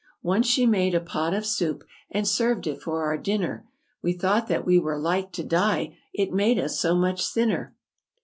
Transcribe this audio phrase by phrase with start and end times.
[0.23, 3.67] "Once she made a pot of soup And served it for our dinner;
[4.01, 7.75] We thought that we were like to die, It made us so much thinner."